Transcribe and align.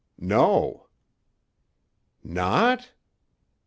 "No." 0.17 0.87
"Not? 2.23 2.89